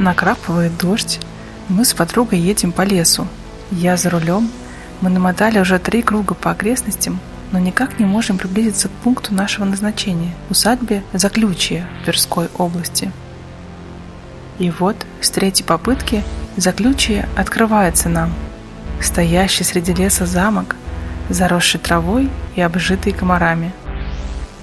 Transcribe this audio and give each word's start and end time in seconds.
Накрапывает 0.00 0.78
дождь. 0.78 1.20
Мы 1.68 1.84
с 1.84 1.92
подругой 1.92 2.38
едем 2.38 2.72
по 2.72 2.80
лесу. 2.80 3.26
Я 3.70 3.98
за 3.98 4.08
рулем. 4.08 4.50
Мы 5.02 5.10
намотали 5.10 5.58
уже 5.58 5.78
три 5.78 6.00
круга 6.00 6.32
по 6.32 6.52
окрестностям, 6.52 7.20
но 7.52 7.58
никак 7.58 7.98
не 7.98 8.06
можем 8.06 8.38
приблизиться 8.38 8.88
к 8.88 8.92
пункту 8.92 9.34
нашего 9.34 9.66
назначения– 9.66 10.32
усадьбе 10.48 11.02
Заключье 11.12 11.86
Тверской 12.02 12.48
области. 12.56 13.12
И 14.58 14.70
вот 14.70 14.96
с 15.20 15.28
третьей 15.28 15.66
попытки 15.66 16.24
Заключье 16.56 17.28
открывается 17.36 18.08
нам. 18.08 18.32
Стоящий 19.02 19.64
среди 19.64 19.92
леса 19.92 20.24
замок, 20.24 20.76
заросший 21.28 21.78
травой 21.78 22.30
и 22.56 22.62
обжитый 22.62 23.12
комарами. 23.12 23.70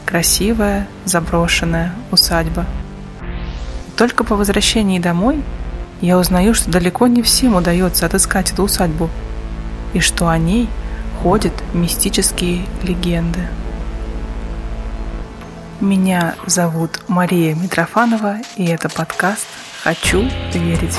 Красивая, 0.04 0.88
заброшенная 1.06 1.94
усадьба– 2.10 2.66
только 3.98 4.24
по 4.24 4.36
возвращении 4.36 5.00
домой 5.00 5.44
я 6.02 6.18
узнаю, 6.18 6.54
что 6.54 6.70
далеко 6.70 7.08
не 7.08 7.24
всем 7.24 7.56
удается 7.56 8.06
отыскать 8.06 8.52
эту 8.52 8.64
усадьбу, 8.64 9.10
и 9.94 10.00
что 10.00 10.30
о 10.30 10.38
ней 10.38 10.70
ходят 11.22 11.54
мистические 11.74 12.64
легенды. 12.84 13.40
Меня 15.82 16.36
зовут 16.46 17.02
Мария 17.08 17.56
Митрофанова, 17.56 18.38
и 18.56 18.66
это 18.66 18.88
подкаст 18.90 19.48
«Хочу 19.84 20.30
верить». 20.54 20.96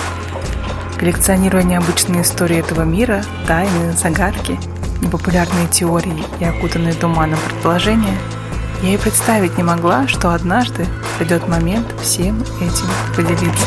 Коллекционируя 0.99 1.63
необычные 1.63 2.23
истории 2.23 2.59
этого 2.59 2.83
мира, 2.83 3.23
тайны, 3.47 3.93
загадки, 3.93 4.59
непопулярные 5.01 5.69
теории 5.69 6.25
и 6.41 6.45
окутанные 6.45 6.95
туманом 6.95 7.39
предположения– 7.47 8.19
я 8.83 8.95
и 8.95 8.97
представить 8.97 9.57
не 9.57 9.65
могла, 9.65 10.07
что 10.07 10.33
однажды 10.33 10.87
придет 11.19 11.49
момент 11.49 11.87
всем 12.01 12.41
этим 12.61 12.87
поделиться. 13.17 13.67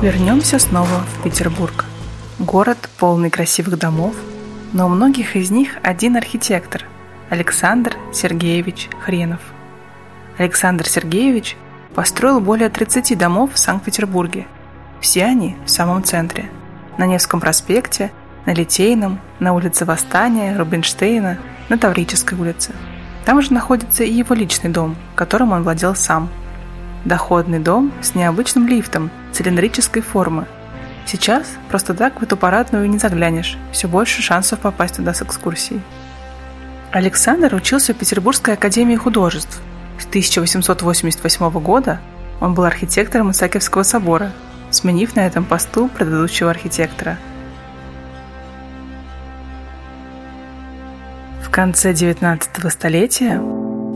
Вернемся 0.00 0.58
снова 0.58 0.86
в 0.86 1.22
Петербург. 1.24 1.84
Город 2.38 2.78
полный 2.98 3.30
красивых 3.30 3.78
домов, 3.78 4.14
но 4.72 4.86
у 4.86 4.88
многих 4.88 5.36
из 5.36 5.50
них 5.50 5.76
один 5.82 6.16
архитектор– 6.16 6.84
Александр 7.30 7.96
Сергеевич 8.12 8.88
Хренов. 9.04 9.40
Александр 10.38 10.88
Сергеевич 10.88 11.56
построил 11.94 12.40
более 12.40 12.70
30 12.70 13.18
домов 13.18 13.50
в 13.54 13.58
Санкт-Петербурге. 13.58 14.46
Все 15.00 15.24
они 15.24 15.56
в 15.66 15.70
самом 15.70 16.02
центре– 16.02 16.48
на 16.98 17.06
Невском 17.06 17.40
проспекте, 17.40 18.10
на 18.46 18.54
Литейном, 18.54 19.20
на 19.38 19.52
улице 19.52 19.84
Восстания, 19.84 20.56
Рубинштейна, 20.56 21.38
на 21.68 21.78
Таврической 21.78 22.38
улице. 22.38 22.72
Там 23.24 23.42
же 23.42 23.52
находится 23.52 24.02
и 24.02 24.12
его 24.12 24.34
личный 24.34 24.70
дом, 24.70 24.96
которым 25.14 25.52
он 25.52 25.62
владел 25.62 25.94
сам. 25.94 26.28
Доходный 27.04 27.58
дом 27.58 27.92
с 28.02 28.14
необычным 28.14 28.66
лифтом 28.66 29.10
цилиндрической 29.32 30.02
формы. 30.02 30.46
Сейчас 31.06 31.46
просто 31.68 31.94
так 31.94 32.20
в 32.20 32.22
эту 32.22 32.36
парадную 32.36 32.88
не 32.88 32.98
заглянешь, 32.98 33.56
все 33.72 33.88
больше 33.88 34.22
шансов 34.22 34.60
попасть 34.60 34.96
туда 34.96 35.14
с 35.14 35.22
экскурсией. 35.22 35.80
Александр 36.92 37.54
учился 37.54 37.94
в 37.94 37.96
Петербургской 37.96 38.54
академии 38.54 38.96
художеств. 38.96 39.60
С 39.98 40.06
1888 40.06 41.50
года 41.60 42.00
он 42.40 42.54
был 42.54 42.64
архитектором 42.64 43.30
Исаакиевского 43.30 43.82
собора– 43.82 44.32
сменив 44.70 45.16
на 45.16 45.26
этом 45.26 45.44
посту 45.44 45.88
предыдущего 45.88 46.50
архитектора. 46.50 47.18
В 51.42 51.50
конце 51.50 51.92
19 51.92 52.72
столетия 52.72 53.40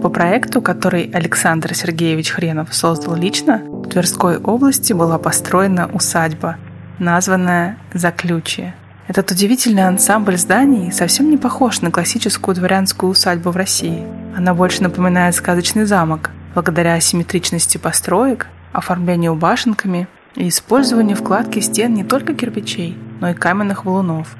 по 0.02 0.10
проекту, 0.10 0.60
который 0.60 1.10
Александр 1.14 1.74
Сергеевич 1.74 2.30
Хренов 2.30 2.74
создал 2.74 3.14
лично, 3.14 3.62
в 3.64 3.88
Тверской 3.88 4.38
области 4.38 4.92
была 4.92 5.18
построена 5.18 5.86
усадьба, 5.86 6.56
названная 6.98 7.78
«Заключие». 7.94 8.74
Этот 9.06 9.30
удивительный 9.30 9.86
ансамбль 9.86 10.36
зданий 10.36 10.90
совсем 10.90 11.30
не 11.30 11.36
похож 11.36 11.80
на 11.82 11.90
классическую 11.90 12.54
дворянскую 12.54 13.10
усадьбу 13.10 13.50
в 13.50 13.56
России. 13.56 14.06
Она 14.36 14.54
больше 14.54 14.82
напоминает 14.82 15.34
сказочный 15.34 15.84
замок, 15.84 16.30
благодаря 16.54 16.94
асимметричности 16.94 17.78
построек, 17.78 18.46
оформлению 18.72 19.34
башенками 19.34 20.08
и 20.36 20.48
использованию 20.48 21.16
вкладки 21.16 21.60
стен 21.60 21.94
не 21.94 22.04
только 22.04 22.34
кирпичей, 22.34 22.96
но 23.20 23.30
и 23.30 23.34
каменных 23.34 23.84
валунов. 23.84 24.36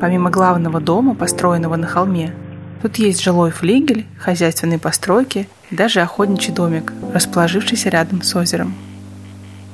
Помимо 0.00 0.30
главного 0.30 0.80
дома, 0.80 1.14
построенного 1.14 1.76
на 1.76 1.86
холме, 1.86 2.34
тут 2.82 2.96
есть 2.96 3.22
жилой 3.22 3.50
флигель, 3.50 4.06
хозяйственные 4.18 4.78
постройки 4.78 5.48
и 5.70 5.74
даже 5.74 6.00
охотничий 6.00 6.52
домик, 6.52 6.92
расположившийся 7.12 7.88
рядом 7.88 8.22
с 8.22 8.34
озером. 8.36 8.74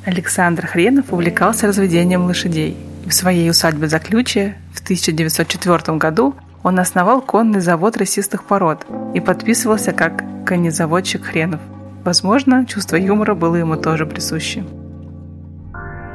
Александр 0.05 0.67
Хренов 0.67 1.13
увлекался 1.13 1.67
разведением 1.67 2.25
лошадей. 2.25 2.77
И 3.05 3.09
в 3.09 3.15
своей 3.15 3.51
усадьбе 3.51 3.89
Заключия 3.89 4.57
в 4.73 4.83
1904 4.83 5.99
году 5.99 6.35
он 6.63 6.79
основал 6.79 7.21
конный 7.21 7.61
завод 7.61 7.97
рысистых 7.99 8.45
пород 8.45 8.87
и 9.15 9.21
подписывался 9.21 9.93
как 9.93 10.25
конезаводчик 10.47 11.25
Хренов. 11.25 11.61
Возможно, 12.05 12.67
чувство 12.67 12.97
юмора 12.97 13.35
было 13.35 13.57
ему 13.57 13.77
тоже 13.77 14.07
присуще. 14.07 14.65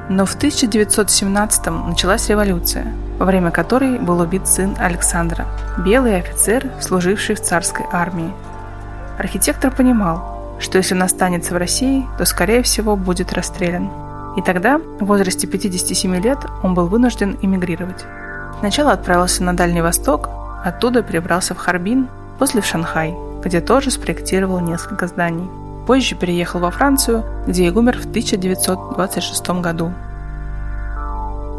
Но 0.10 0.26
в 0.26 0.36
1917-м 0.36 1.90
началась 1.90 2.30
революция, 2.30 2.92
во 3.20 3.28
время 3.28 3.52
которой 3.52 4.00
был 4.00 4.20
убит 4.20 4.48
сын 4.48 4.76
Александра, 4.80 5.46
белый 5.78 6.18
офицер, 6.18 6.68
служивший 6.82 7.36
в 7.36 7.42
царской 7.42 7.86
армии. 7.92 8.34
Архитектор 9.20 9.70
понимал, 9.70 10.58
что 10.60 10.80
если 10.80 10.96
он 10.96 11.04
останется 11.04 11.54
в 11.54 11.58
России, 11.58 12.08
то, 12.18 12.26
скорее 12.26 12.64
всего, 12.64 12.96
будет 12.96 13.34
расстрелян. 13.34 13.92
И 14.36 14.42
тогда, 14.42 14.80
в 15.00 15.06
возрасте 15.06 15.46
57 15.46 16.16
лет, 16.22 16.40
он 16.64 16.74
был 16.74 16.88
вынужден 16.88 17.38
эмигрировать. 17.42 18.06
Сначала 18.60 18.94
отправился 18.94 19.44
на 19.44 19.56
Дальний 19.56 19.82
Восток, 19.82 20.30
оттуда 20.66 21.04
перебрался 21.04 21.54
в 21.54 21.58
Харбин, 21.58 22.08
после 22.40 22.62
в 22.62 22.66
Шанхай, 22.66 23.16
где 23.44 23.62
тоже 23.62 23.92
спроектировал 23.92 24.60
несколько 24.60 25.08
зданий. 25.08 25.50
Позже 25.90 26.14
переехал 26.14 26.60
во 26.60 26.70
Францию, 26.70 27.26
где 27.48 27.66
и 27.66 27.72
умер 27.72 27.98
в 27.98 28.06
1926 28.06 29.50
году. 29.60 29.92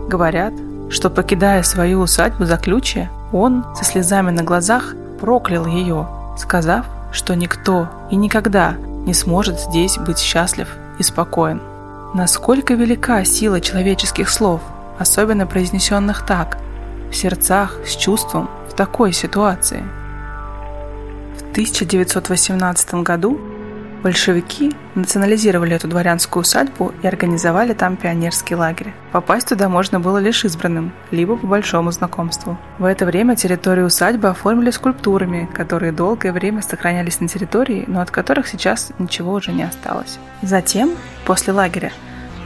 Говорят, 0.09 0.53
что 0.89 1.11
покидая 1.11 1.65
свою 1.65 2.03
усадьбу 2.03 2.45
за 2.45 2.57
ключи, 2.57 3.09
он 3.33 3.65
со 3.75 3.83
слезами 3.83 4.31
на 4.31 4.45
глазах 4.45 4.95
проклял 5.19 5.67
ее, 5.67 6.07
сказав, 6.39 6.87
что 7.11 7.35
никто 7.35 7.89
и 8.13 8.15
никогда 8.15 8.75
не 9.05 9.15
сможет 9.15 9.59
здесь 9.59 9.99
быть 9.99 10.21
счастлив 10.21 10.69
и 11.01 11.03
спокоен. 11.03 11.61
Насколько 12.15 12.75
велика 12.75 13.25
сила 13.25 13.61
человеческих 13.61 14.31
слов, 14.31 14.61
особенно 15.01 15.45
произнесенных 15.45 16.25
так, 16.25 16.57
в 17.11 17.17
сердцах, 17.17 17.79
с 17.85 17.97
чувством, 17.97 18.49
в 18.69 18.75
такой 18.75 19.13
ситуации. 19.13 19.83
В 21.37 21.51
1918 21.51 22.95
году 23.03 23.50
Большевики 24.03 24.73
национализировали 24.95 25.77
эту 25.77 25.87
дворянскую 25.87 26.41
усадьбу 26.41 26.95
и 27.03 27.07
организовали 27.07 27.75
там 27.75 27.97
пионерский 27.97 28.55
лагерь. 28.55 28.95
Попасть 29.13 29.49
туда 29.49 29.69
можно 29.69 30.01
было 30.01 30.17
лишь 30.17 30.45
избранным, 30.45 30.93
либо 31.11 31.37
по 31.37 31.47
большому 31.47 31.93
знакомству. 31.93 32.59
В 32.79 32.85
это 32.85 33.05
время 33.05 33.37
территорию 33.37 33.87
усадьбы 33.87 34.29
оформили 34.29 34.71
скульптурами, 34.71 35.49
которые 35.53 35.93
долгое 35.93 36.33
время 36.33 36.63
сохранялись 36.63 37.21
на 37.21 37.29
территории, 37.29 37.85
но 37.87 38.01
от 38.01 38.11
которых 38.11 38.49
сейчас 38.49 38.91
ничего 38.99 39.35
уже 39.35 39.53
не 39.53 39.65
осталось. 39.65 40.19
Затем, 40.41 40.93
после 41.27 41.53
лагеря, 41.53 41.93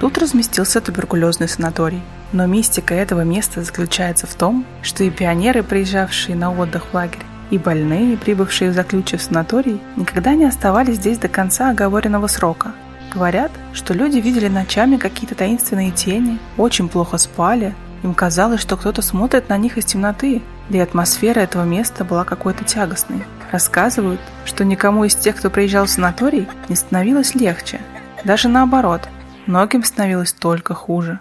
тут 0.00 0.18
разместился 0.18 0.80
туберкулезный 0.80 1.48
санаторий. 1.48 2.02
Но 2.32 2.46
мистика 2.46 2.94
этого 2.94 3.20
места 3.20 3.62
заключается 3.62 4.26
в 4.26 4.34
том, 4.34 4.66
что 4.82 5.04
и 5.04 5.10
пионеры, 5.10 5.62
приезжавшие 5.62 6.34
на 6.34 6.52
отдых 6.52 6.86
в 6.90 6.94
лагерь, 6.94 7.22
и 7.50 7.58
больные, 7.58 8.16
прибывшие 8.16 8.70
в 8.70 8.74
заключив 8.74 9.22
санаторий, 9.22 9.80
никогда 9.96 10.34
не 10.34 10.44
оставались 10.44 10.96
здесь 10.96 11.18
до 11.18 11.28
конца 11.28 11.70
оговоренного 11.70 12.26
срока. 12.26 12.72
Говорят, 13.12 13.52
что 13.72 13.94
люди 13.94 14.18
видели 14.18 14.48
ночами 14.48 14.96
какие-то 14.96 15.34
таинственные 15.34 15.92
тени, 15.92 16.38
очень 16.56 16.88
плохо 16.88 17.18
спали, 17.18 17.74
им 18.02 18.12
казалось, 18.12 18.60
что 18.60 18.76
кто-то 18.76 19.02
смотрит 19.02 19.48
на 19.48 19.56
них 19.56 19.78
из 19.78 19.84
темноты, 19.84 20.42
да 20.68 20.78
и 20.78 20.80
атмосфера 20.80 21.40
этого 21.40 21.64
места 21.64 22.04
была 22.04 22.24
какой-то 22.24 22.64
тягостной. 22.64 23.22
Рассказывают, 23.50 24.20
что 24.44 24.64
никому 24.64 25.04
из 25.04 25.14
тех, 25.14 25.36
кто 25.36 25.48
приезжал 25.48 25.86
в 25.86 25.90
санаторий, 25.90 26.48
не 26.68 26.76
становилось 26.76 27.34
легче. 27.34 27.80
Даже 28.24 28.48
наоборот, 28.48 29.08
многим 29.46 29.84
становилось 29.84 30.32
только 30.32 30.74
хуже. 30.74 31.20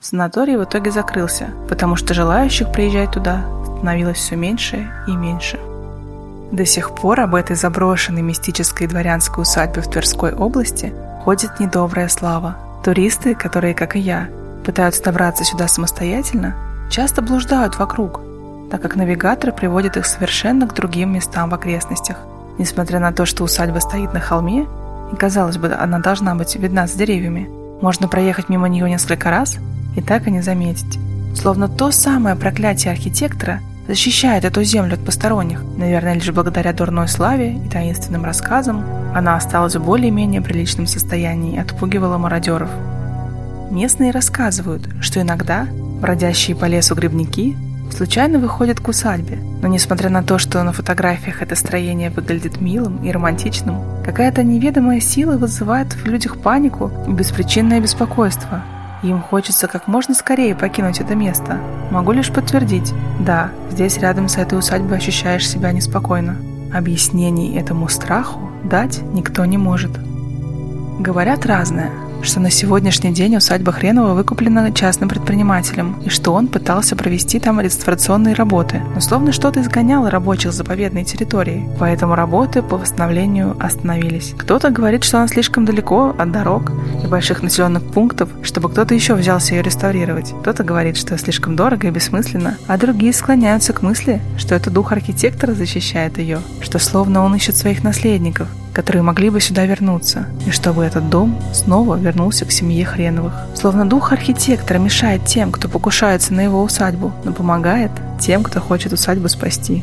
Санаторий 0.00 0.56
в 0.56 0.64
итоге 0.64 0.90
закрылся, 0.90 1.50
потому 1.68 1.94
что 1.94 2.14
желающих 2.14 2.72
приезжать 2.72 3.12
туда 3.12 3.44
становилось 3.80 4.18
все 4.18 4.36
меньше 4.36 4.90
и 5.06 5.12
меньше. 5.12 5.58
До 6.52 6.66
сих 6.66 6.94
пор 6.94 7.20
об 7.20 7.34
этой 7.34 7.56
заброшенной 7.56 8.22
мистической 8.22 8.86
дворянской 8.86 9.42
усадьбе 9.42 9.80
в 9.80 9.88
Тверской 9.88 10.34
области 10.34 10.92
ходит 11.24 11.58
недобрая 11.60 12.08
слава. 12.08 12.56
Туристы, 12.84 13.34
которые, 13.34 13.74
как 13.74 13.96
и 13.96 14.00
я, 14.00 14.28
пытаются 14.64 15.02
добраться 15.02 15.44
сюда 15.44 15.68
самостоятельно, 15.68 16.54
часто 16.90 17.22
блуждают 17.22 17.78
вокруг. 17.78 18.20
так 18.70 18.80
как 18.80 18.94
навигатор 18.94 19.50
приводит 19.50 19.96
их 19.96 20.06
совершенно 20.06 20.68
к 20.68 20.74
другим 20.74 21.12
местам 21.12 21.50
в 21.50 21.54
окрестностях. 21.54 22.18
Несмотря 22.56 23.00
на 23.00 23.10
то, 23.12 23.26
что 23.26 23.42
усадьба 23.42 23.80
стоит 23.80 24.14
на 24.14 24.20
холме, 24.20 24.68
и 25.12 25.16
казалось 25.16 25.56
бы, 25.56 25.72
она 25.72 25.98
должна 25.98 26.36
быть 26.36 26.54
видна 26.54 26.86
с 26.86 26.92
деревьями, 26.92 27.50
можно 27.82 28.06
проехать 28.06 28.48
мимо 28.48 28.68
нее 28.68 28.88
несколько 28.88 29.28
раз 29.30 29.56
и 29.96 30.00
так 30.00 30.28
и 30.28 30.30
не 30.30 30.40
заметить. 30.40 31.00
Словно 31.34 31.68
то 31.68 31.90
самое 31.90 32.36
проклятие 32.36 32.92
архитектора 32.92 33.60
защищает 33.90 34.44
эту 34.44 34.62
землю 34.62 34.94
от 34.94 35.04
посторонних. 35.04 35.64
Наверное, 35.76 36.14
лишь 36.14 36.30
благодаря 36.30 36.72
дурной 36.72 37.08
славе 37.08 37.54
и 37.54 37.68
таинственным 37.68 38.24
рассказам 38.24 38.84
она 39.12 39.34
осталась 39.34 39.74
в 39.74 39.84
более-менее 39.84 40.40
приличном 40.40 40.86
состоянии 40.86 41.56
и 41.56 41.58
отпугивала 41.58 42.16
мародеров. 42.16 42.70
Местные 43.72 44.12
рассказывают, 44.12 44.88
что 45.00 45.20
иногда 45.20 45.66
бродящие 46.00 46.56
по 46.56 46.66
лесу 46.66 46.94
грибники 46.94 47.56
случайно 47.90 48.38
выходят 48.38 48.78
к 48.78 48.86
усадьбе, 48.86 49.38
но 49.60 49.66
несмотря 49.66 50.08
на 50.08 50.22
то, 50.22 50.38
что 50.38 50.62
на 50.62 50.72
фотографиях 50.72 51.42
это 51.42 51.56
строение 51.56 52.10
выглядит 52.10 52.60
милым 52.60 53.04
и 53.04 53.10
романтичным, 53.10 53.82
какая-то 54.04 54.44
неведомая 54.44 55.00
сила 55.00 55.36
вызывает 55.36 55.94
в 55.94 56.06
людях 56.06 56.38
панику 56.38 56.92
и 57.08 57.10
беспричинное 57.10 57.80
беспокойство– 57.80 58.62
им 59.02 59.22
хочется 59.22 59.66
как 59.66 59.86
можно 59.86 60.14
скорее 60.14 60.54
покинуть 60.54 61.00
это 61.00 61.14
место. 61.14 61.58
Могу 61.90 62.12
лишь 62.12 62.30
подтвердить, 62.30 62.92
да, 63.18 63.50
здесь 63.70 63.98
рядом 63.98 64.28
с 64.28 64.36
этой 64.36 64.58
усадьбой 64.58 64.98
ощущаешь 64.98 65.48
себя 65.48 65.72
неспокойно. 65.72 66.36
Объяснений 66.72 67.56
этому 67.56 67.88
страху 67.88 68.50
дать 68.64 69.02
никто 69.02 69.44
не 69.44 69.58
может. 69.58 69.90
Говорят 71.00 71.46
разное, 71.46 71.90
что 72.22 72.40
на 72.40 72.50
сегодняшний 72.50 73.12
день 73.12 73.36
усадьба 73.36 73.72
Хренова 73.72 74.14
выкуплена 74.14 74.70
частным 74.72 75.08
предпринимателем, 75.08 76.00
и 76.04 76.08
что 76.08 76.32
он 76.32 76.48
пытался 76.48 76.96
провести 76.96 77.40
там 77.40 77.60
реставрационные 77.60 78.34
работы, 78.34 78.82
но 78.94 79.00
словно 79.00 79.32
что-то 79.32 79.60
изгоняло 79.60 80.10
рабочих 80.10 80.52
с 80.52 80.56
заповедной 80.56 81.04
территории, 81.04 81.68
поэтому 81.78 82.14
работы 82.14 82.62
по 82.62 82.76
восстановлению 82.76 83.56
остановились. 83.58 84.34
Кто-то 84.36 84.70
говорит, 84.70 85.04
что 85.04 85.18
она 85.18 85.28
слишком 85.28 85.64
далеко 85.64 86.14
от 86.18 86.32
дорог 86.32 86.72
и 87.02 87.06
больших 87.06 87.42
населенных 87.42 87.84
пунктов, 87.84 88.30
чтобы 88.42 88.70
кто-то 88.70 88.94
еще 88.94 89.14
взялся 89.14 89.54
ее 89.54 89.62
реставрировать. 89.62 90.34
Кто-то 90.40 90.64
говорит, 90.64 90.96
что 90.96 91.16
слишком 91.18 91.56
дорого 91.56 91.88
и 91.88 91.90
бессмысленно, 91.90 92.56
а 92.66 92.78
другие 92.78 93.12
склоняются 93.12 93.72
к 93.72 93.82
мысли, 93.82 94.20
что 94.36 94.54
это 94.54 94.70
дух 94.70 94.92
архитектора 94.92 95.52
защищает 95.52 96.18
ее, 96.18 96.40
что 96.60 96.78
словно 96.78 97.24
он 97.24 97.34
ищет 97.34 97.56
своих 97.56 97.82
наследников, 97.82 98.48
которые 98.72 99.02
могли 99.02 99.30
бы 99.30 99.40
сюда 99.40 99.66
вернуться, 99.66 100.26
и 100.46 100.50
чтобы 100.50 100.84
этот 100.84 101.08
дом 101.10 101.38
снова 101.52 101.96
вернулся 101.96 102.44
к 102.44 102.52
семье 102.52 102.84
Хреновых. 102.84 103.34
Словно 103.54 103.88
дух 103.88 104.12
архитектора 104.12 104.78
мешает 104.78 105.24
тем, 105.26 105.52
кто 105.52 105.68
покушается 105.68 106.32
на 106.34 106.40
его 106.40 106.62
усадьбу, 106.62 107.12
но 107.24 107.32
помогает 107.32 107.90
тем, 108.20 108.42
кто 108.42 108.60
хочет 108.60 108.92
усадьбу 108.92 109.28
спасти. 109.28 109.82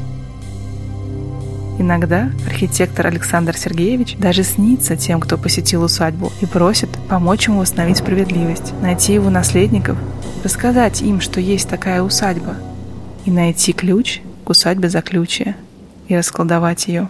Иногда 1.80 2.32
архитектор 2.48 3.06
Александр 3.06 3.56
Сергеевич 3.56 4.16
даже 4.18 4.44
снится 4.44 4.96
тем, 4.96 5.20
кто 5.20 5.38
посетил 5.38 5.84
усадьбу, 5.84 6.32
и 6.42 6.48
просит 6.48 6.90
помочь 7.08 7.48
ему 7.48 7.60
восстановить 7.60 7.98
справедливость, 7.98 8.74
найти 8.82 9.14
его 9.14 9.30
наследников, 9.30 9.98
рассказать 10.44 11.02
им, 11.02 11.22
что 11.22 11.40
есть 11.40 11.70
такая 11.70 12.02
усадьба, 12.02 12.56
и 13.26 13.32
найти 13.32 13.74
ключ 13.74 14.22
к 14.44 14.50
усадьбе 14.50 14.90
заключия 14.90 15.56
и 16.08 16.18
расколдовать 16.18 16.88
ее. 16.88 17.10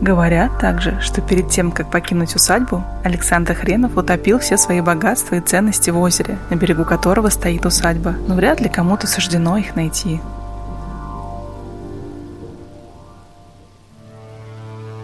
Говорят 0.00 0.58
также, 0.58 0.98
что 1.02 1.20
перед 1.20 1.50
тем, 1.50 1.72
как 1.72 1.90
покинуть 1.90 2.34
усадьбу, 2.34 2.82
Александр 3.04 3.54
Хренов 3.54 3.98
утопил 3.98 4.38
все 4.38 4.56
свои 4.56 4.80
богатства 4.80 5.34
и 5.34 5.40
ценности 5.40 5.90
в 5.90 5.98
озере, 5.98 6.38
на 6.48 6.54
берегу 6.54 6.86
которого 6.86 7.28
стоит 7.28 7.66
усадьба, 7.66 8.14
но 8.26 8.34
вряд 8.34 8.60
ли 8.60 8.70
кому-то 8.70 9.06
суждено 9.06 9.58
их 9.58 9.76
найти. 9.76 10.20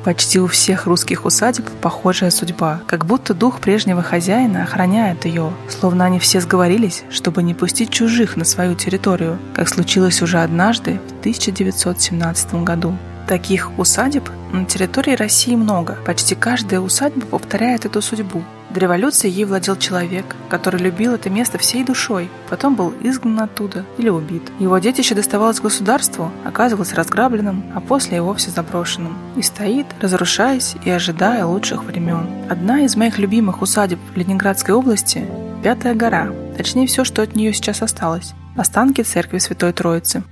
Почти 0.03 0.39
у 0.39 0.47
всех 0.47 0.87
русских 0.87 1.27
усадеб 1.27 1.69
похожая 1.83 2.31
судьба, 2.31 2.81
как 2.87 3.05
будто 3.05 3.35
дух 3.35 3.61
прежнего 3.61 4.03
хозяина 4.03 4.63
охраняет 4.63 5.27
ее, 5.27 5.53
словно 5.69 6.07
они 6.07 6.21
все 6.21 6.41
сговорились, 6.41 7.03
чтобы 7.11 7.43
не 7.43 7.53
пустить 7.53 7.91
чужих 7.91 8.37
на 8.37 8.45
свою 8.45 8.75
территорию, 8.77 9.37
как 9.53 9.69
случилось 9.69 10.23
уже 10.23 10.39
однажды 10.39 11.01
в 11.09 11.21
1917 11.21 12.55
году. 12.63 12.97
Таких 13.27 13.77
усадеб 13.79 14.29
на 14.53 14.65
территории 14.65 15.15
России 15.15 15.57
много. 15.57 15.99
Почти 16.07 16.35
каждая 16.35 16.81
усадьба 16.81 17.27
повторяет 17.27 17.85
эту 17.85 18.01
судьбу. 18.01 18.43
До 18.71 18.81
революции 18.81 19.31
ей 19.31 19.45
владел 19.45 19.77
человек, 19.77 20.37
который 20.49 20.81
любил 20.81 21.15
это 21.15 21.31
место 21.31 21.57
всей 21.59 21.85
душой, 21.85 22.29
потом 22.51 22.75
был 22.75 22.93
изгнан 23.01 23.41
оттуда 23.41 23.85
или 23.97 24.09
убит. 24.09 24.43
Его 24.59 24.79
детище 24.79 25.15
доставалось 25.15 25.61
государству, 25.61 26.31
оказывалось 26.45 26.93
разграбленным, 26.93 27.65
а 27.75 27.81
после 27.81 28.19
и 28.19 28.21
вовсе 28.21 28.51
заброшенным. 28.51 29.17
И 29.37 29.43
стоит, 29.43 29.87
разрушаясь 30.01 30.75
и 30.85 30.91
ожидая 30.91 31.47
лучших 31.47 31.85
времен. 31.85 32.27
Одна 32.51 32.81
из 32.81 32.97
моих 32.97 33.19
любимых 33.19 33.63
усадеб 33.63 33.99
в 34.13 34.17
Ленинградской 34.17 34.75
области– 34.75 35.27
Пятая 35.67 35.95
гора, 35.95 36.31
точнее 36.57 36.87
все, 36.87 37.03
что 37.03 37.23
от 37.23 37.35
нее 37.35 37.53
сейчас 37.53 37.83
осталось– 37.83 38.35
останки 38.57 39.03
церкви 39.03 39.39
Святой 39.39 39.73
Троицы. 39.73 40.23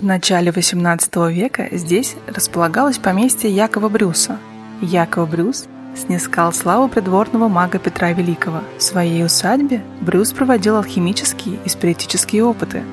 В 0.00 0.04
начале 0.04 0.52
XVIII 0.52 1.32
века 1.32 1.66
здесь 1.72 2.14
располагалось 2.28 2.98
поместье 2.98 3.50
Якова 3.50 3.88
Брюса. 3.88 4.38
Яков 4.80 5.28
Брюс 5.28 5.66
снискал 5.96 6.52
славу 6.52 6.88
придворного 6.88 7.48
мага 7.48 7.80
Петра 7.80 8.12
Великого. 8.12 8.60
В 8.78 8.82
своей 8.84 9.24
усадьбе 9.24 9.82
Брюс 10.00 10.30
проводил 10.30 10.76
алхимические 10.76 11.58
и 11.64 11.68
спиритические 11.68 12.44
опыты. 12.44 12.84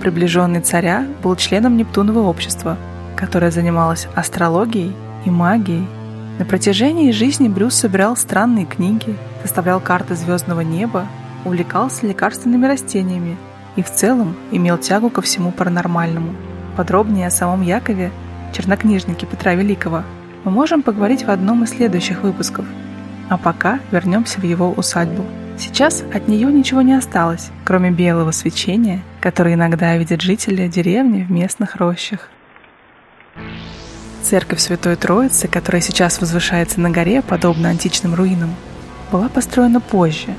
Приближенный 0.00 0.60
царя 0.60 1.04
был 1.24 1.34
членом 1.34 1.76
Нептунова 1.76 2.20
общества, 2.20 2.76
которое 3.16 3.50
занималось 3.50 4.06
астрологией 4.14 4.94
и 5.24 5.30
магией. 5.30 5.88
На 6.38 6.44
протяжении 6.44 7.10
жизни 7.10 7.48
Брюс 7.48 7.74
собирал 7.74 8.16
странные 8.16 8.66
книги, 8.66 9.16
составлял 9.42 9.80
карты 9.80 10.14
звездного 10.14 10.60
неба, 10.60 11.08
увлекался 11.44 12.06
лекарственными 12.06 12.66
растениями– 12.66 13.36
и 13.76 13.82
в 13.82 13.90
целом 13.90 14.36
имел 14.50 14.78
тягу 14.78 15.10
ко 15.10 15.22
всему 15.22 15.50
паранормальному. 15.50 16.34
Подробнее 16.76 17.26
о 17.26 17.30
самом 17.30 17.62
Якове, 17.62 18.10
чернокнижнике 18.52 19.26
Петра 19.26 19.54
Великого, 19.54 20.02
мы 20.44 20.50
можем 20.50 20.82
поговорить 20.82 21.24
в 21.24 21.30
одном 21.30 21.64
из 21.64 21.70
следующих 21.70 22.22
выпусков. 22.22 22.66
А 23.28 23.38
пока 23.38 23.80
вернемся 23.90 24.40
в 24.40 24.44
его 24.44 24.70
усадьбу. 24.70 25.24
Сейчас 25.56 26.04
от 26.12 26.28
нее 26.28 26.52
ничего 26.52 26.82
не 26.82 26.94
осталось, 26.94 27.50
кроме 27.64 27.90
белого 27.90 28.32
свечения, 28.32 29.02
которое 29.20 29.54
иногда 29.54 29.96
видят 29.96 30.20
жители 30.20 30.68
деревни 30.68 31.22
в 31.22 31.30
местных 31.30 31.76
рощах. 31.76 32.28
Церковь 34.22 34.60
Святой 34.60 34.96
Троицы, 34.96 35.48
которая 35.48 35.80
сейчас 35.80 36.20
возвышается 36.20 36.80
на 36.80 36.90
горе, 36.90 37.22
подобно 37.22 37.68
античным 37.68 38.14
руинам, 38.14 38.54
была 39.12 39.28
построена 39.28 39.80
позже, 39.80 40.34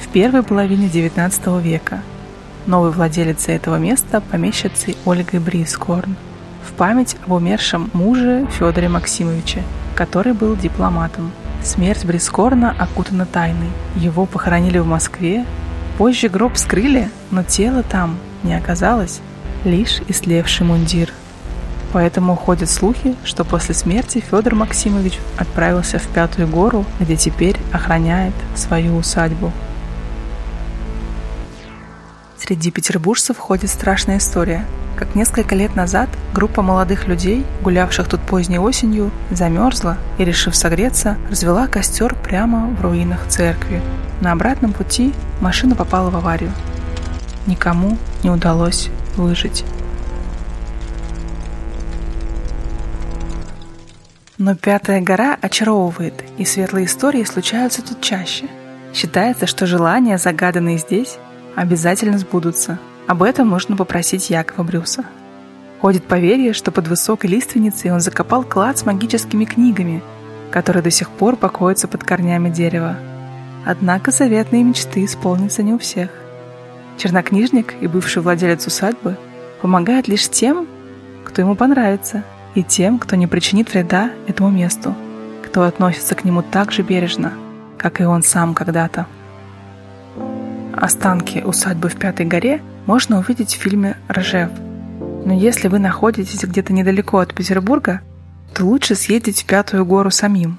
в 0.00 0.08
первой 0.08 0.42
половине 0.42 0.86
XIX 0.86 1.60
века– 1.60 2.00
новой 2.66 2.90
владелицей 2.90 3.56
этого 3.56 3.76
места 3.76 4.20
помещицей 4.20 4.96
Ольгой 5.04 5.40
Брискорн 5.40 6.16
в 6.66 6.72
память 6.72 7.16
об 7.24 7.32
умершем 7.32 7.90
муже 7.92 8.46
Федоре 8.58 8.88
Максимовиче, 8.88 9.62
который 9.94 10.32
был 10.32 10.56
дипломатом. 10.56 11.32
Смерть 11.62 12.04
Брискорна 12.04 12.74
окутана 12.78 13.26
тайной. 13.26 13.70
Его 13.96 14.26
похоронили 14.26 14.78
в 14.78 14.86
Москве. 14.86 15.44
Позже 15.98 16.28
гроб 16.28 16.56
скрыли, 16.56 17.10
но 17.30 17.42
тело 17.42 17.82
там 17.82 18.16
не 18.42 18.54
оказалось, 18.54 19.20
лишь 19.64 20.00
истлевший 20.08 20.66
мундир. 20.66 21.12
Поэтому 21.92 22.36
ходят 22.36 22.70
слухи, 22.70 23.16
что 23.24 23.44
после 23.44 23.74
смерти 23.74 24.22
Федор 24.30 24.54
Максимович 24.54 25.18
отправился 25.36 25.98
в 25.98 26.06
Пятую 26.08 26.48
гору, 26.48 26.84
где 27.00 27.16
теперь 27.16 27.56
охраняет 27.72 28.34
свою 28.54 28.96
усадьбу. 28.96 29.52
Среди 32.50 32.72
петербуржцев 32.72 33.38
ходит 33.38 33.70
страшная 33.70 34.18
история. 34.18 34.66
Как 34.96 35.14
несколько 35.14 35.54
лет 35.54 35.76
назад 35.76 36.08
группа 36.34 36.62
молодых 36.62 37.06
людей, 37.06 37.46
гулявших 37.62 38.08
тут 38.08 38.20
поздней 38.22 38.58
осенью, 38.58 39.12
замерзла 39.30 39.98
и, 40.18 40.24
решив 40.24 40.56
согреться, 40.56 41.16
развела 41.30 41.68
костер 41.68 42.16
прямо 42.16 42.66
в 42.70 42.80
руинах 42.82 43.28
церкви. 43.28 43.80
На 44.20 44.32
обратном 44.32 44.72
пути 44.72 45.12
машина 45.40 45.76
попала 45.76 46.10
в 46.10 46.16
аварию. 46.16 46.50
Никому 47.46 47.96
не 48.24 48.30
удалось 48.30 48.88
выжить. 49.14 49.64
Но 54.38 54.56
Пятая 54.56 55.00
гора 55.00 55.38
очаровывает, 55.40 56.24
и 56.36 56.44
светлые 56.44 56.86
истории 56.86 57.22
случаются 57.22 57.80
тут 57.80 58.00
чаще. 58.00 58.46
Считается, 58.92 59.46
что 59.46 59.68
желания, 59.68 60.18
загаданные 60.18 60.78
здесь, 60.78 61.16
обязательно 61.56 62.18
сбудутся. 62.18 62.78
Об 63.06 63.22
этом 63.22 63.48
нужно 63.48 63.76
попросить 63.76 64.30
Якова 64.30 64.64
Брюса. 64.64 65.04
Ходит 65.80 66.04
поверье, 66.04 66.52
что 66.52 66.70
под 66.70 66.88
высокой 66.88 67.30
лиственницей 67.30 67.90
он 67.90 68.00
закопал 68.00 68.44
клад 68.44 68.78
с 68.78 68.84
магическими 68.84 69.44
книгами, 69.44 70.02
которые 70.50 70.82
до 70.82 70.90
сих 70.90 71.10
пор 71.10 71.36
покоятся 71.36 71.88
под 71.88 72.04
корнями 72.04 72.50
дерева. 72.50 72.96
Однако 73.64 74.10
заветные 74.10 74.62
мечты 74.62 75.04
исполнятся 75.04 75.62
не 75.62 75.72
у 75.72 75.78
всех. 75.78 76.10
Чернокнижник 76.98 77.74
и 77.80 77.86
бывший 77.86 78.22
владелец 78.22 78.66
усадьбы 78.66 79.16
помогает 79.62 80.06
лишь 80.06 80.28
тем, 80.28 80.66
кто 81.24 81.42
ему 81.42 81.54
понравится, 81.54 82.24
и 82.54 82.62
тем, 82.62 82.98
кто 82.98 83.16
не 83.16 83.26
причинит 83.26 83.72
вреда 83.72 84.10
этому 84.26 84.50
месту, 84.50 84.94
кто 85.44 85.62
относится 85.62 86.14
к 86.14 86.24
нему 86.24 86.42
так 86.42 86.72
же 86.72 86.82
бережно, 86.82 87.32
как 87.78 88.00
и 88.00 88.04
он 88.04 88.22
сам 88.22 88.54
когда-то. 88.54 89.06
Останки 90.80 91.42
усадьбы 91.44 91.90
в 91.90 91.96
Пятой 91.96 92.24
горе 92.24 92.62
можно 92.86 93.18
увидеть 93.18 93.54
в 93.54 93.60
фильме 93.60 93.98
«Ржев». 94.10 94.50
Но 95.26 95.34
если 95.34 95.68
вы 95.68 95.78
находитесь 95.78 96.42
где-то 96.42 96.72
недалеко 96.72 97.18
от 97.18 97.34
Петербурга, 97.34 98.00
то 98.54 98.64
лучше 98.64 98.94
съездить 98.94 99.42
в 99.42 99.46
Пятую 99.46 99.84
гору 99.84 100.10
самим. 100.10 100.58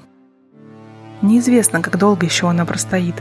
Неизвестно, 1.22 1.82
как 1.82 1.98
долго 1.98 2.26
еще 2.26 2.48
она 2.48 2.64
простоит. 2.64 3.16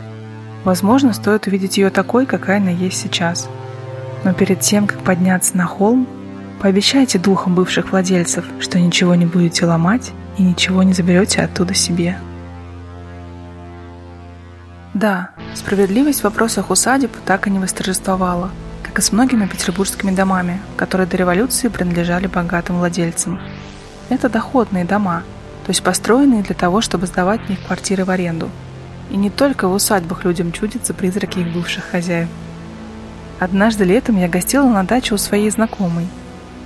Возможно, 0.64 1.14
стоит 1.14 1.48
увидеть 1.48 1.78
ее 1.78 1.90
такой, 1.90 2.28
какая 2.28 2.58
она 2.58 2.70
есть 2.70 3.02
сейчас. 3.02 3.50
Но 4.24 4.34
перед 4.34 4.60
тем, 4.60 4.86
как 4.86 5.00
подняться 5.00 5.58
на 5.58 5.66
холм, 5.66 6.08
пообещайте 6.62 7.18
духам 7.18 7.56
бывших 7.56 7.92
владельцев, 7.92 8.46
что 8.60 8.80
ничего 8.80 9.16
не 9.16 9.26
будете 9.26 9.66
ломать 9.66 10.12
и 10.38 10.44
ничего 10.44 10.84
не 10.84 10.94
заберете 10.94 11.42
оттуда 11.42 11.74
себе. 11.74 12.18
Да, 14.94 15.32
справедливость 15.56 16.22
в 16.22 16.24
вопросах 16.24 16.70
усадеб 16.70 17.12
так 17.26 17.48
и 17.48 17.50
не 17.50 17.60
восторжествовала, 17.60 18.52
как 18.84 19.00
и 19.00 19.02
с 19.02 19.12
многими 19.12 19.46
петербургскими 19.46 20.12
домами, 20.12 20.62
которые 20.78 21.08
до 21.08 21.18
революции 21.18 21.68
принадлежали 21.68 22.28
богатым 22.28 22.78
владельцам. 22.78 23.40
Это 24.10 24.30
доходные 24.30 24.86
дома, 24.86 25.24
то 25.66 25.70
есть 25.70 25.84
построенные 25.84 26.44
для 26.44 26.56
того, 26.56 26.82
чтобы 26.82 27.08
сдавать 27.08 27.42
в 27.46 27.50
них 27.50 27.60
квартиры 27.66 28.06
в 28.06 28.10
аренду. 28.10 28.50
И 29.10 29.18
не 29.18 29.30
только 29.30 29.68
в 29.68 29.74
усадьбах 29.74 30.24
людям 30.24 30.52
чудятся 30.52 30.94
призраки 30.94 31.40
их 31.40 31.54
бывших 31.54 31.84
хозяев. 31.84 32.30
Однажды 33.40 33.84
летом 33.84 34.18
я 34.18 34.30
гостила 34.30 34.68
на 34.68 34.84
даче 34.84 35.16
у 35.16 35.18
своей 35.18 35.50
знакомой, 35.50 36.08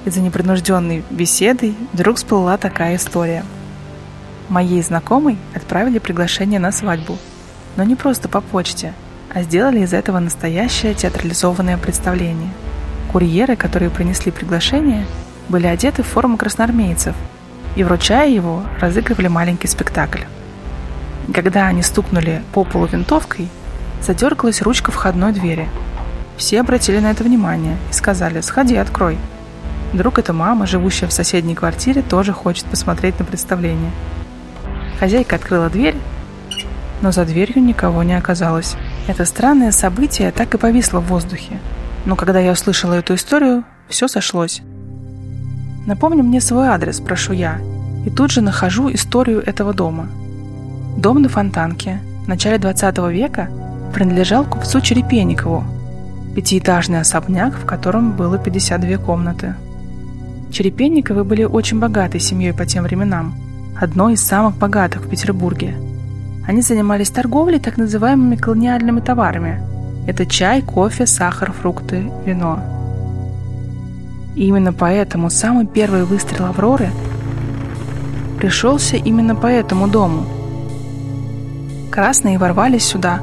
и 0.05 0.09
за 0.09 0.21
непринужденной 0.21 1.03
беседой 1.09 1.75
вдруг 1.93 2.17
всплыла 2.17 2.57
такая 2.57 2.97
история. 2.97 3.43
Моей 4.49 4.83
знакомой 4.83 5.37
отправили 5.55 5.97
приглашение 5.97 6.59
на 6.59 6.71
свадьбу– 6.71 7.17
но 7.75 7.83
не 7.83 7.95
просто 7.95 8.29
по 8.29 8.41
почте, 8.41 8.93
а 9.33 9.41
сделали 9.41 9.79
из 9.79 9.93
этого 9.93 10.19
настоящее 10.19 10.93
театрализованное 10.93 11.77
представление. 11.77 12.51
Курьеры, 13.11 13.55
которые 13.55 13.91
принесли 13.91 14.31
приглашение, 14.31 15.05
были 15.49 15.67
одеты 15.67 16.03
в 16.03 16.07
форму 16.07 16.37
красноармейцев 16.37 17.15
и, 17.75 17.83
вручая 17.83 18.29
его, 18.29 18.63
разыгрывали 18.79 19.27
маленький 19.27 19.67
спектакль. 19.67 20.21
Когда 21.33 21.67
они 21.67 21.81
стукнули 21.81 22.43
по 22.53 22.63
полу 22.63 22.85
винтовкой, 22.85 23.49
задергалась 24.01 24.61
ручка 24.61 24.91
входной 24.91 25.33
двери. 25.33 25.67
Все 26.37 26.61
обратили 26.61 26.99
на 26.99 27.11
это 27.11 27.23
внимание 27.23 27.77
и 27.89 27.93
сказали 27.93 28.41
«Сходи, 28.41 28.75
открой». 28.75 29.17
Вдруг 29.93 30.19
эта 30.19 30.33
мама, 30.33 30.67
живущая 30.67 31.07
в 31.07 31.13
соседней 31.13 31.55
квартире, 31.55 32.01
тоже 32.01 32.33
хочет 32.33 32.65
посмотреть 32.65 33.17
на 33.19 33.25
представление. 33.25 33.91
Хозяйка 34.99 35.37
открыла 35.37 35.69
дверь 35.69 35.95
но 37.01 37.11
за 37.11 37.25
дверью 37.25 37.63
никого 37.63 38.03
не 38.03 38.13
оказалось. 38.13 38.75
Это 39.07 39.25
странное 39.25 39.71
событие 39.71 40.31
так 40.31 40.53
и 40.53 40.57
повисло 40.57 40.99
в 40.99 41.07
воздухе. 41.07 41.59
Но 42.05 42.15
когда 42.15 42.39
я 42.39 42.51
услышала 42.51 42.93
эту 42.93 43.15
историю, 43.15 43.63
все 43.89 44.07
сошлось. 44.07 44.61
Напомни 45.85 46.21
мне 46.21 46.41
свой 46.41 46.67
адрес, 46.67 46.99
прошу 46.99 47.33
я, 47.33 47.59
и 48.05 48.09
тут 48.09 48.31
же 48.31 48.41
нахожу 48.41 48.91
историю 48.91 49.43
этого 49.45 49.73
дома. 49.73 50.07
Дом 50.97 51.21
на 51.21 51.29
Фонтанке 51.29 51.99
в 52.23 52.27
начале 52.27 52.57
20 52.57 52.97
века 53.11 53.49
принадлежал 53.93 54.45
купцу 54.45 54.81
Черепенникову, 54.81 55.63
пятиэтажный 56.35 57.01
особняк, 57.01 57.55
в 57.55 57.65
котором 57.65 58.13
было 58.13 58.37
52 58.37 58.97
комнаты. 58.97 59.55
Черепенниковы 60.51 61.23
были 61.23 61.43
очень 61.43 61.79
богатой 61.79 62.19
семьей 62.19 62.53
по 62.53 62.65
тем 62.65 62.83
временам, 62.83 63.35
одной 63.79 64.13
из 64.13 64.21
самых 64.21 64.57
богатых 64.57 65.01
в 65.01 65.09
Петербурге– 65.09 65.75
они 66.47 66.61
занимались 66.61 67.09
торговлей 67.09 67.59
так 67.59 67.77
называемыми 67.77 68.35
колониальными 68.35 68.99
товарами. 68.99 69.61
Это 70.07 70.25
чай, 70.25 70.61
кофе, 70.61 71.07
сахар, 71.07 71.51
фрукты, 71.51 72.11
вино. 72.25 72.59
И 74.35 74.47
именно 74.47 74.73
поэтому 74.73 75.29
самый 75.29 75.65
первый 75.65 76.03
выстрел 76.03 76.45
«Авроры» 76.45 76.89
пришелся 78.37 78.97
именно 78.97 79.35
по 79.35 79.47
этому 79.47 79.87
дому. 79.87 80.25
Красные 81.89 82.37
ворвались 82.37 82.83
сюда, 82.83 83.21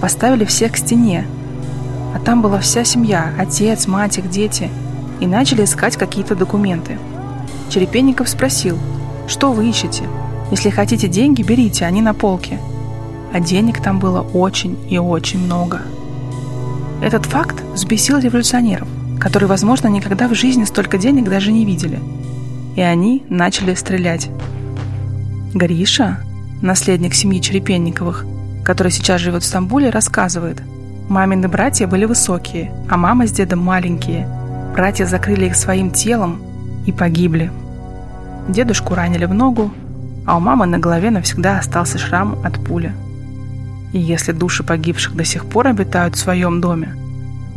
поставили 0.00 0.44
всех 0.44 0.72
к 0.72 0.76
стене, 0.76 1.26
а 2.14 2.18
там 2.18 2.42
была 2.42 2.58
вся 2.60 2.84
семья, 2.84 3.32
отец, 3.38 3.86
мать, 3.86 4.18
их 4.18 4.28
дети, 4.28 4.68
и 5.20 5.26
начали 5.26 5.64
искать 5.64 5.96
какие-то 5.96 6.36
документы. 6.36 6.98
Черепенников 7.70 8.28
спросил, 8.28 8.78
что 9.26 9.52
вы 9.52 9.68
ищете? 9.68 10.04
Если 10.50 10.70
хотите 10.70 11.08
деньги, 11.08 11.42
берите, 11.42 11.84
они 11.84 12.02
на 12.02 12.14
полке. 12.14 12.58
А 13.32 13.40
денег 13.40 13.80
там 13.80 13.98
было 14.00 14.20
очень 14.20 14.76
и 14.88 14.98
очень 14.98 15.38
много. 15.38 15.82
Этот 17.02 17.24
факт 17.26 17.62
взбесил 17.74 18.18
революционеров, 18.18 18.88
которые, 19.20 19.48
возможно, 19.48 19.88
никогда 19.88 20.28
в 20.28 20.34
жизни 20.34 20.64
столько 20.64 20.98
денег 20.98 21.28
даже 21.28 21.52
не 21.52 21.64
видели. 21.64 22.00
И 22.76 22.80
они 22.80 23.24
начали 23.28 23.74
стрелять. 23.74 24.28
Гриша, 25.54 26.18
наследник 26.62 27.14
семьи 27.14 27.40
Черепенниковых, 27.40 28.26
который 28.64 28.92
сейчас 28.92 29.20
живет 29.20 29.42
в 29.42 29.46
Стамбуле, 29.46 29.90
рассказывает. 29.90 30.62
Мамины 31.08 31.48
братья 31.48 31.86
были 31.86 32.04
высокие, 32.04 32.72
а 32.88 32.96
мама 32.96 33.26
с 33.26 33.32
дедом 33.32 33.60
маленькие. 33.60 34.28
Братья 34.74 35.06
закрыли 35.06 35.46
их 35.46 35.56
своим 35.56 35.90
телом 35.90 36.40
и 36.86 36.92
погибли. 36.92 37.50
Дедушку 38.48 38.94
ранили 38.94 39.24
в 39.24 39.34
ногу, 39.34 39.72
а 40.30 40.36
у 40.36 40.38
мамы 40.38 40.66
на 40.66 40.78
голове 40.78 41.10
навсегда 41.10 41.58
остался 41.58 41.98
шрам 41.98 42.38
от 42.44 42.64
пули. 42.64 42.92
И 43.92 43.98
если 43.98 44.30
души 44.30 44.62
погибших 44.62 45.16
до 45.16 45.24
сих 45.24 45.44
пор 45.44 45.66
обитают 45.66 46.14
в 46.14 46.20
своем 46.20 46.60
доме, 46.60 46.94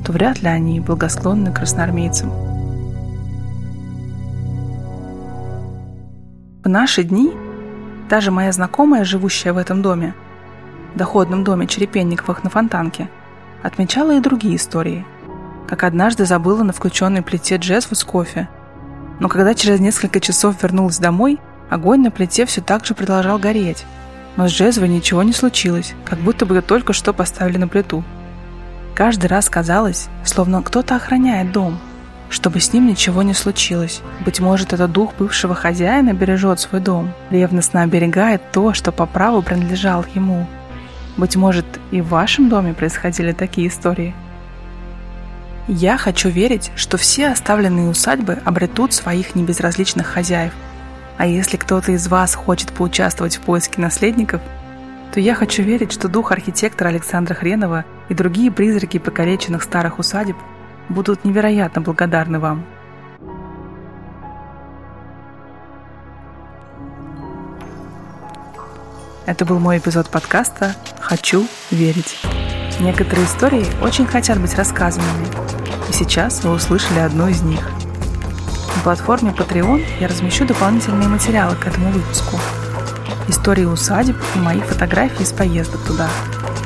то 0.04 0.12
вряд 0.12 0.42
ли 0.42 0.48
они 0.48 0.80
благосклонны 0.80 1.54
красноармейцам. 1.54 2.32
В 6.64 6.68
наши 6.68 7.04
дни 7.04 7.32
даже 8.10 8.32
моя 8.32 8.52
знакомая, 8.52 9.04
живущая 9.04 9.54
в 9.54 9.60
этом 9.60 9.84
доме, 9.84 10.16
доходном 10.96 11.44
доме 11.44 11.68
Черепенниковых 11.68 12.44
на 12.44 12.50
Фонтанке, 12.50 13.08
отмечала 13.62 14.18
и 14.18 14.20
другие 14.20 14.56
истории. 14.56 15.06
Как 15.68 15.84
однажды 15.84 16.26
забыла 16.26 16.64
на 16.64 16.74
включенной 16.74 17.22
плите 17.22 17.58
джезву 17.58 17.94
с 17.94 18.04
кофе, 18.04 18.50
но 19.20 19.30
когда 19.30 19.54
через 19.54 19.80
несколько 19.80 20.20
часов 20.20 20.64
вернулась 20.64 20.98
домой– 20.98 21.40
Огонь 21.74 22.02
на 22.02 22.12
плите 22.12 22.46
все 22.46 22.62
так 22.62 22.86
же 22.86 22.94
продолжал 22.94 23.40
гореть, 23.40 23.84
но 24.38 24.48
с 24.48 24.52
Джезвой 24.52 24.88
ничего 24.88 25.24
не 25.24 25.34
случилось, 25.34 25.96
как 26.06 26.20
будто 26.20 26.46
бы 26.46 26.54
ее 26.54 26.62
только 26.62 26.94
что 26.94 27.14
поставили 27.14 27.58
на 27.58 27.68
плиту. 27.68 28.04
Каждый 28.94 29.26
раз 29.26 29.50
казалось, 29.50 30.08
словно 30.24 30.62
кто-то 30.62 30.96
охраняет 30.96 31.52
дом, 31.52 31.80
чтобы 32.30 32.60
с 32.60 32.74
ним 32.74 32.86
ничего 32.86 33.24
не 33.24 33.34
случилось. 33.34 34.02
Быть 34.24 34.40
может, 34.40 34.72
этот 34.72 34.92
дух 34.92 35.16
бывшего 35.18 35.56
хозяина 35.56 36.14
бережет 36.14 36.60
свой 36.60 36.80
дом, 36.80 37.12
ревностно 37.32 37.82
оберегает 37.82 38.52
то, 38.52 38.76
что 38.76 38.92
по 38.92 39.08
праву 39.08 39.42
принадлежало 39.42 40.06
ему. 40.14 40.46
Быть 41.18 41.36
может, 41.36 41.66
и 41.90 42.02
в 42.02 42.10
вашем 42.10 42.50
доме 42.50 42.76
происходили 42.76 43.32
такие 43.32 43.70
истории. 43.70 44.14
Я 45.68 45.98
хочу 45.98 46.30
верить, 46.30 46.72
что 46.76 46.98
все 46.98 47.30
оставленные 47.30 47.90
усадьбы 47.90 48.38
обретут 48.46 48.94
своих 48.94 49.34
небезразличных 49.34 50.06
хозяев– 50.06 50.54
а 51.24 51.26
если 51.26 51.56
кто-то 51.56 51.94
из 51.94 52.10
вас 52.10 52.36
хочет 52.36 52.74
поучаствовать 52.74 53.38
в 53.38 53.42
поиске 53.44 53.80
наследников, 53.80 54.42
то 55.14 55.22
я 55.22 55.36
хочу 55.36 55.64
верить, 55.64 55.94
что 55.94 56.10
дух 56.10 56.34
архитектора 56.34 56.90
Александра 56.90 57.34
Хренова 57.34 57.86
и 58.10 58.14
другие 58.14 58.52
призраки 58.52 59.00
покалеченных 59.00 59.64
старых 59.64 60.00
усадеб 60.00 60.36
будут 60.90 61.24
невероятно 61.24 61.80
благодарны 61.80 62.40
вам. 62.40 62.66
Это 69.26 69.46
был 69.46 69.60
мой 69.60 69.78
эпизод 69.78 70.10
подкаста 70.10 70.76
«Хочу 71.00 71.48
верить». 71.72 72.20
Некоторые 72.82 73.28
истории 73.28 73.66
очень 73.82 74.08
хотят 74.08 74.42
быть 74.42 74.56
рассказанными, 74.56 75.26
и 75.88 75.94
сейчас 75.94 76.44
вы 76.44 76.52
услышали 76.52 77.00
одну 77.00 77.30
из 77.30 77.42
них– 77.44 77.66
платформе 78.84 79.32
Patreon 79.32 79.82
я 80.00 80.08
размещу 80.08 80.46
дополнительные 80.46 81.08
материалы 81.08 81.56
к 81.56 81.66
этому 81.66 81.90
выпуску. 81.92 82.38
Истории 83.30 83.64
усадеб 83.64 84.18
и 84.36 84.40
мои 84.40 84.60
фотографии 84.60 85.24
из 85.24 85.32
поездок 85.32 85.82
туда. 85.86 86.08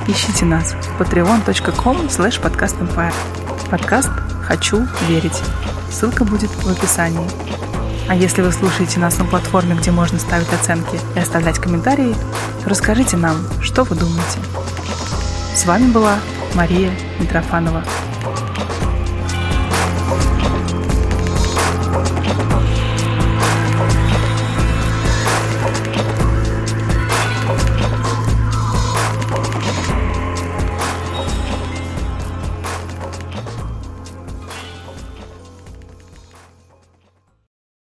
Ищите 0.07 0.45
нас 0.45 0.75
patreon.com 0.97 2.07
slash 2.07 2.41
podcastempire. 2.41 3.13
Подкаст 3.69 4.09
«Хочу 4.41 4.87
верить». 5.07 5.39
Ссылка 5.91 6.25
будет 6.25 6.49
в 6.49 6.69
описании. 6.69 7.29
А 8.09 8.15
если 8.15 8.41
вы 8.41 8.51
слушаете 8.51 8.99
нас 8.99 9.17
на 9.19 9.25
платформе, 9.25 9.75
где 9.75 9.91
можно 9.91 10.17
ставить 10.17 10.51
оценки 10.51 10.99
и 11.15 11.19
оставлять 11.19 11.59
комментарии, 11.59 12.15
то 12.63 12.69
расскажите 12.69 13.17
нам, 13.17 13.37
что 13.61 13.83
вы 13.83 13.95
думаете. 13.95 14.39
С 15.53 15.65
вами 15.65 15.91
была 15.91 16.15
Мария 16.55 16.91
Митрофанова. 17.19 17.83